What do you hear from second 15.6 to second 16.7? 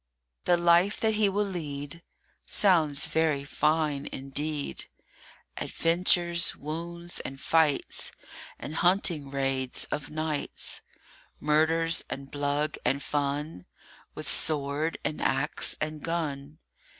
and gun.